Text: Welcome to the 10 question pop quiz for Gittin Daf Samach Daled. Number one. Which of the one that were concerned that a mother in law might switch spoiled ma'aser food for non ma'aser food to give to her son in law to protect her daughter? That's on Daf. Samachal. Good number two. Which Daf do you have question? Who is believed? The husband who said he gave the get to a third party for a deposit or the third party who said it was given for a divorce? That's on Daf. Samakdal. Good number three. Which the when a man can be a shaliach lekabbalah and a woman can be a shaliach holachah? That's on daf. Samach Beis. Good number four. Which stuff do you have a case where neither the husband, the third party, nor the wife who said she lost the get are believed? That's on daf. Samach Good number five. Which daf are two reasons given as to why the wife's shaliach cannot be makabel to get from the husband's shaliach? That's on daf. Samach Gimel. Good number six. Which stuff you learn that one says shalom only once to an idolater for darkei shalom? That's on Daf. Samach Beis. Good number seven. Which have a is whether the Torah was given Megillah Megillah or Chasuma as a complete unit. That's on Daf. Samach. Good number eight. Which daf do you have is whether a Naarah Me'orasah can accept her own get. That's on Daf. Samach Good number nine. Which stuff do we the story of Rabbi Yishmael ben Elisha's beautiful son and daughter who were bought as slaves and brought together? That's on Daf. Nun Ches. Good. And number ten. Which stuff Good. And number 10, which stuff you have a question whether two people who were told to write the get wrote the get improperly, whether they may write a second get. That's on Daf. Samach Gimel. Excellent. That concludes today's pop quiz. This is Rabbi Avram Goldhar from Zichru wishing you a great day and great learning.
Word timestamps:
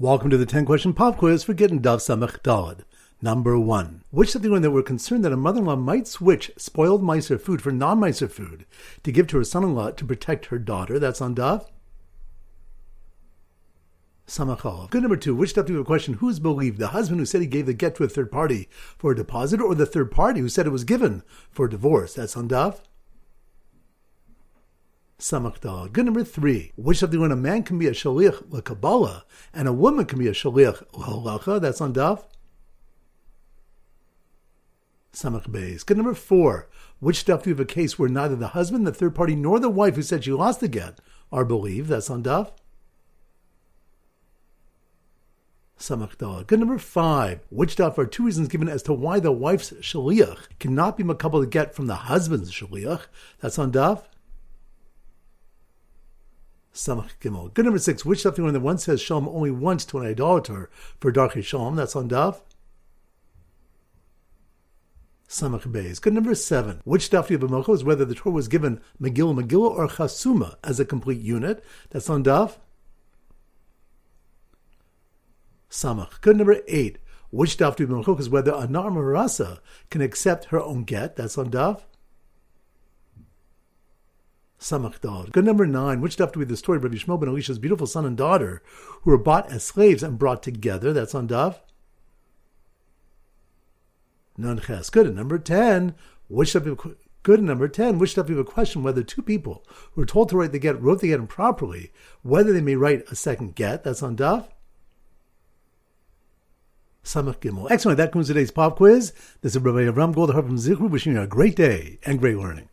Welcome 0.00 0.28
to 0.30 0.36
the 0.36 0.44
10 0.44 0.66
question 0.66 0.92
pop 0.92 1.18
quiz 1.18 1.44
for 1.44 1.54
Gittin 1.54 1.78
Daf 1.80 1.98
Samach 1.98 2.40
Daled. 2.40 2.80
Number 3.22 3.56
one. 3.56 4.02
Which 4.10 4.34
of 4.34 4.42
the 4.42 4.50
one 4.50 4.62
that 4.62 4.72
were 4.72 4.82
concerned 4.82 5.24
that 5.24 5.32
a 5.32 5.36
mother 5.36 5.60
in 5.60 5.66
law 5.66 5.76
might 5.76 6.08
switch 6.08 6.50
spoiled 6.56 7.00
ma'aser 7.00 7.40
food 7.40 7.62
for 7.62 7.70
non 7.70 8.00
ma'aser 8.00 8.28
food 8.28 8.66
to 9.04 9.12
give 9.12 9.28
to 9.28 9.36
her 9.36 9.44
son 9.44 9.62
in 9.62 9.76
law 9.76 9.92
to 9.92 10.04
protect 10.04 10.46
her 10.46 10.58
daughter? 10.58 10.98
That's 10.98 11.20
on 11.20 11.36
Daf. 11.36 11.68
Samachal. 14.26 14.90
Good 14.90 15.02
number 15.02 15.16
two. 15.16 15.36
Which 15.36 15.54
Daf 15.54 15.66
do 15.66 15.74
you 15.74 15.78
have 15.78 15.86
question? 15.86 16.14
Who 16.14 16.28
is 16.28 16.40
believed? 16.40 16.78
The 16.78 16.88
husband 16.88 17.20
who 17.20 17.24
said 17.24 17.40
he 17.40 17.46
gave 17.46 17.66
the 17.66 17.72
get 17.72 17.94
to 17.94 18.02
a 18.02 18.08
third 18.08 18.32
party 18.32 18.68
for 18.98 19.12
a 19.12 19.16
deposit 19.16 19.60
or 19.60 19.76
the 19.76 19.86
third 19.86 20.10
party 20.10 20.40
who 20.40 20.48
said 20.48 20.66
it 20.66 20.70
was 20.70 20.82
given 20.82 21.22
for 21.52 21.66
a 21.66 21.70
divorce? 21.70 22.14
That's 22.14 22.36
on 22.36 22.48
Daf. 22.48 22.80
Samakdal. 25.24 25.90
Good 25.90 26.04
number 26.04 26.22
three. 26.22 26.72
Which 26.76 27.00
the 27.00 27.18
when 27.18 27.32
a 27.32 27.36
man 27.36 27.62
can 27.62 27.78
be 27.78 27.86
a 27.86 27.92
shaliach 27.92 28.44
lekabbalah 28.50 29.22
and 29.54 29.66
a 29.66 29.72
woman 29.72 30.04
can 30.04 30.18
be 30.18 30.28
a 30.28 30.32
shaliach 30.32 30.86
holachah? 30.92 31.62
That's 31.62 31.80
on 31.80 31.94
daf. 31.94 32.24
Samach 35.14 35.48
Beis. 35.48 35.86
Good 35.86 35.96
number 35.96 36.12
four. 36.12 36.68
Which 37.00 37.20
stuff 37.20 37.44
do 37.44 37.48
you 37.48 37.54
have 37.54 37.60
a 37.60 37.64
case 37.64 37.98
where 37.98 38.10
neither 38.10 38.36
the 38.36 38.48
husband, 38.48 38.86
the 38.86 38.92
third 38.92 39.14
party, 39.14 39.34
nor 39.34 39.58
the 39.58 39.70
wife 39.70 39.94
who 39.96 40.02
said 40.02 40.24
she 40.24 40.32
lost 40.32 40.60
the 40.60 40.68
get 40.68 40.98
are 41.32 41.46
believed? 41.46 41.88
That's 41.88 42.10
on 42.10 42.22
daf. 42.22 42.50
Samach 45.78 46.46
Good 46.46 46.58
number 46.58 46.78
five. 46.78 47.40
Which 47.48 47.76
daf 47.76 47.96
are 47.96 48.04
two 48.04 48.26
reasons 48.26 48.48
given 48.48 48.68
as 48.68 48.82
to 48.82 48.92
why 48.92 49.20
the 49.20 49.32
wife's 49.32 49.72
shaliach 49.72 50.58
cannot 50.60 50.98
be 50.98 51.02
makabel 51.02 51.40
to 51.40 51.46
get 51.46 51.74
from 51.74 51.86
the 51.86 51.94
husband's 51.94 52.52
shaliach? 52.52 53.06
That's 53.40 53.58
on 53.58 53.72
daf. 53.72 54.02
Samach 56.74 57.10
Gimel. 57.20 57.54
Good 57.54 57.64
number 57.64 57.78
six. 57.78 58.04
Which 58.04 58.20
stuff 58.20 58.36
you 58.36 58.44
learn 58.44 58.52
that 58.54 58.60
one 58.60 58.78
says 58.78 59.00
shalom 59.00 59.28
only 59.28 59.52
once 59.52 59.84
to 59.86 59.98
an 59.98 60.06
idolater 60.06 60.68
for 61.00 61.12
darkei 61.12 61.42
shalom? 61.42 61.76
That's 61.76 61.94
on 61.94 62.08
Daf. 62.08 62.40
Samach 65.28 65.70
Beis. 65.70 66.00
Good 66.00 66.14
number 66.14 66.34
seven. 66.34 66.80
Which 66.84 67.08
have 67.10 67.30
a 67.30 67.72
is 67.72 67.84
whether 67.84 68.04
the 68.04 68.14
Torah 68.14 68.34
was 68.34 68.48
given 68.48 68.80
Megillah 69.00 69.40
Megillah 69.40 69.70
or 69.70 69.88
Chasuma 69.88 70.56
as 70.64 70.80
a 70.80 70.84
complete 70.84 71.20
unit. 71.20 71.64
That's 71.90 72.10
on 72.10 72.24
Daf. 72.24 72.56
Samach. 75.70 76.20
Good 76.20 76.36
number 76.36 76.60
eight. 76.66 76.98
Which 77.30 77.56
daf 77.56 77.74
do 77.74 77.84
you 77.84 78.02
have 78.02 78.20
is 78.20 78.28
whether 78.28 78.52
a 78.52 78.68
Naarah 78.68 78.94
Me'orasah 78.94 79.58
can 79.90 80.00
accept 80.00 80.46
her 80.46 80.60
own 80.60 80.84
get. 80.84 81.16
That's 81.16 81.36
on 81.36 81.50
Daf. 81.50 81.82
Samach 84.60 85.32
Good 85.32 85.44
number 85.44 85.66
nine. 85.66 86.00
Which 86.00 86.14
stuff 86.14 86.32
do 86.32 86.38
we 86.38 86.44
the 86.44 86.56
story 86.56 86.76
of 86.76 86.84
Rabbi 86.84 86.96
Yishmael 86.96 87.20
ben 87.20 87.28
Elisha's 87.28 87.58
beautiful 87.58 87.86
son 87.86 88.06
and 88.06 88.16
daughter 88.16 88.62
who 89.02 89.10
were 89.10 89.18
bought 89.18 89.50
as 89.50 89.64
slaves 89.64 90.02
and 90.02 90.18
brought 90.18 90.42
together? 90.42 90.92
That's 90.92 91.14
on 91.14 91.28
Daf. 91.28 91.56
Nun 94.36 94.60
Ches. 94.60 94.90
Good. 94.90 95.06
And 95.06 95.16
number 95.16 95.38
ten. 95.38 95.94
Which 96.28 96.50
stuff 96.50 96.66
Good. 97.24 97.38
And 97.38 97.48
number 97.48 97.68
10, 97.68 97.98
which 97.98 98.10
stuff 98.10 98.28
you 98.28 98.36
have 98.36 98.46
a 98.46 98.50
question 98.50 98.82
whether 98.82 99.02
two 99.02 99.22
people 99.22 99.64
who 99.92 100.02
were 100.02 100.06
told 100.06 100.28
to 100.28 100.36
write 100.36 100.52
the 100.52 100.58
get 100.58 100.80
wrote 100.80 101.00
the 101.00 101.08
get 101.08 101.18
improperly, 101.18 101.90
whether 102.22 102.52
they 102.52 102.60
may 102.60 102.76
write 102.76 103.10
a 103.10 103.16
second 103.16 103.54
get. 103.54 103.82
That's 103.82 104.02
on 104.02 104.14
Daf. 104.14 104.46
Samach 107.02 107.38
Gimel. 107.38 107.70
Excellent. 107.70 107.96
That 107.96 108.12
concludes 108.12 108.28
today's 108.28 108.50
pop 108.50 108.76
quiz. 108.76 109.14
This 109.40 109.56
is 109.56 109.62
Rabbi 109.62 109.84
Avram 109.84 110.14
Goldhar 110.14 110.44
from 110.44 110.58
Zichru 110.58 110.90
wishing 110.90 111.14
you 111.14 111.22
a 111.22 111.26
great 111.26 111.56
day 111.56 111.98
and 112.04 112.18
great 112.18 112.36
learning. 112.36 112.68